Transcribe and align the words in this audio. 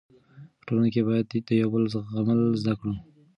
په 0.57 0.61
ټولنه 0.67 0.89
کې 0.93 1.01
باید 1.07 1.25
د 1.47 1.49
یو 1.61 1.69
بل 1.73 1.83
زغمل 1.93 2.41
زده 2.61 2.73
کړو. 2.79 2.93